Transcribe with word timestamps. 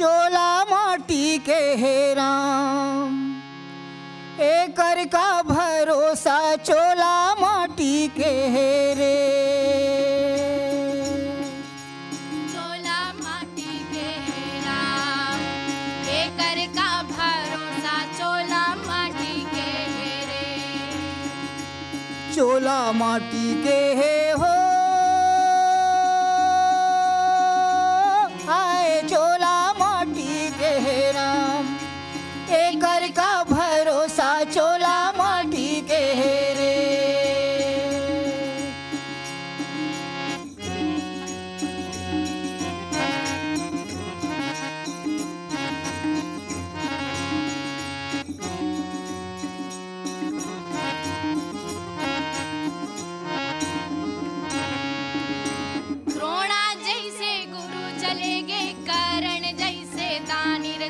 चोला 0.00 0.64
माटी 0.64 1.38
के 1.38 1.52
हे 1.52 2.14
राम। 2.14 3.40
एकर 4.40 5.04
का 5.04 5.42
भरोसा 5.42 6.56
चोला 6.56 7.34
माटी 7.34 8.08
के 8.08 8.24
हे 8.24 8.94
रे। 8.94 9.18
चोला 12.52 13.12
माटी 13.12 13.78
के 13.92 14.08
है 14.28 14.60
राम। 14.60 15.40
एकर 16.14 16.66
का 16.78 17.02
भरोसा 17.02 18.18
चोला 18.18 18.64
माटी 18.86 19.44
के 19.54 19.70
है 19.96 20.26
रे। 20.26 20.46
चोला 22.34 22.92
माटी 22.92 23.62
के 23.62 23.94
हे 23.94 24.30
हो 24.30 24.69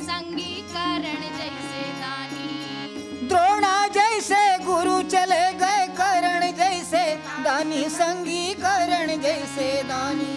संगी 0.00 0.54
करण 0.72 1.20
जैसे 1.38 1.82
दानी 2.00 3.26
द्रोणा 3.28 3.76
जैसे 3.96 4.42
गुरु 4.64 5.00
चले 5.14 5.44
गए 5.60 5.86
करण 5.98 6.50
जैसे 6.58 7.04
दानी 7.44 7.82
संगी 7.90 8.44
करण 8.62 9.16
जैसे 9.22 9.68
दानी। 9.88 10.34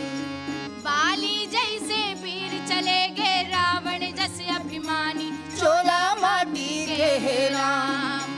बाली 0.85 1.37
जैसे 1.47 2.01
वीर 2.21 2.53
चले 2.69 3.01
गए 3.17 3.41
रावण 3.49 4.05
जैसे 4.17 4.45
अभिमानी। 4.55 5.29
चोला 5.57 6.03
माटी 6.15 6.85
के 6.87 7.11
हे 7.25 7.37
राम 7.49 8.29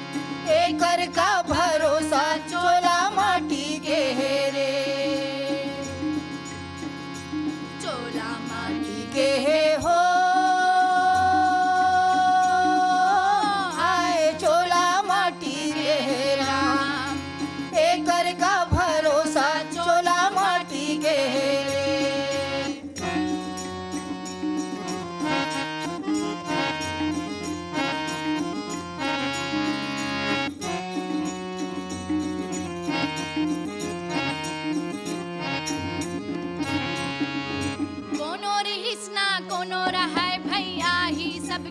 एकर 0.54 1.06
का 1.18 1.32
भरोसा 1.50 2.26
चोला 2.48 3.00
माटी 3.10 3.68
के 3.86 4.02
हे 4.18 4.36
रे। 4.52 4.72
चोला 7.84 8.30
माटी 8.50 9.02
के 9.16 9.30
हे 9.46 9.53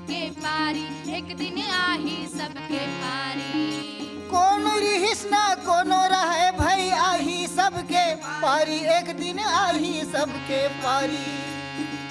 सबके 0.02 0.30
पारी 0.42 1.14
एक 1.16 1.26
दिन 1.38 1.58
आही 1.70 2.26
सबके 2.28 2.78
पारी। 3.02 3.66
कौन 4.30 4.66
रिहिसना 4.80 5.42
कोनो 5.62 6.00
रहे 6.12 6.50
भाई 6.58 6.88
आही 7.00 7.46
सबके 7.46 8.04
पारी 8.42 8.78
एक 8.96 9.14
दिन 9.18 9.38
आही 9.38 10.00
सबके 10.04 10.66
पारी। 10.82 11.22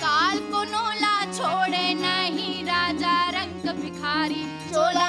काल 0.03 0.40
को 0.51 0.63
ला 1.01 1.18
छोड़े 1.34 1.94
नहीं 1.96 2.63
राजा 2.63 3.18
रंग 3.35 3.69
भिखारी। 3.81 4.44
चोला 4.72 5.00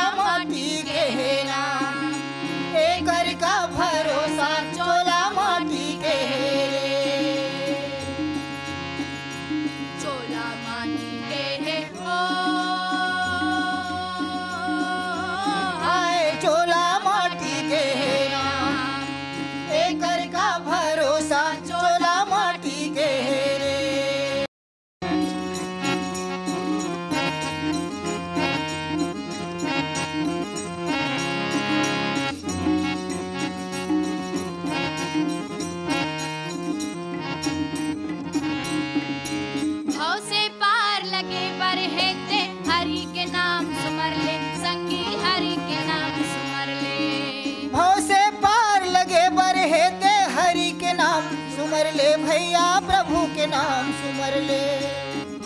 नाम 51.22 51.34
सुमर 51.56 51.86
ले 51.94 52.08
भैया 52.16 52.64
प्रभु 52.86 53.20
के 53.34 53.46
नाम 53.46 53.90
सुमर 53.98 54.34
ले। 54.46 54.64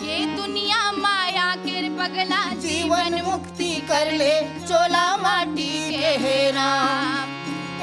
ये 0.07 0.25
दुनिया 0.35 0.79
माया 0.91 1.49
के 1.65 1.81
पगला 1.97 2.41
जीवन 2.65 3.21
मुक्ति 3.25 3.69
कर 3.89 4.11
ले 4.11 4.33
चोला 4.65 5.05
माटी 5.17 5.69
के 5.91 6.13
हे 6.23 6.39
राम। 6.51 7.35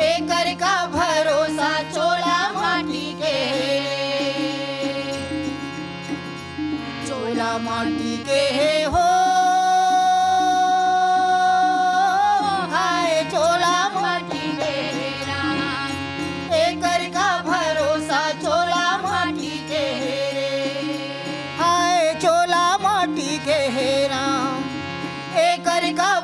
एक 0.09 0.29
का 0.61 0.75
भरोसा 0.95 1.73
चोला 1.91 2.24
let 25.85 25.93
it 25.93 25.97
go. 25.97 26.24